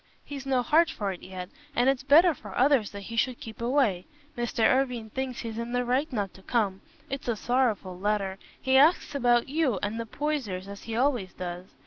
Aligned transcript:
He's 0.25 0.47
no 0.47 0.63
heart 0.63 0.89
for 0.89 1.11
it 1.11 1.21
yet, 1.21 1.49
and 1.75 1.87
it's 1.87 2.01
better 2.01 2.33
for 2.33 2.57
others 2.57 2.89
that 2.89 3.03
he 3.03 3.15
should 3.15 3.39
keep 3.39 3.61
away. 3.61 4.07
Mr. 4.35 4.63
Irwine 4.67 5.11
thinks 5.11 5.41
he's 5.41 5.59
in 5.59 5.73
the 5.73 5.85
right 5.85 6.11
not 6.11 6.33
to 6.33 6.41
come. 6.41 6.81
It's 7.07 7.27
a 7.27 7.35
sorrowful 7.35 7.99
letter. 7.99 8.39
He 8.59 8.77
asks 8.77 9.13
about 9.13 9.47
you 9.47 9.77
and 9.83 9.99
the 9.99 10.07
Poysers, 10.07 10.67
as 10.67 10.85
he 10.85 10.95
always 10.95 11.33
does. 11.33 11.67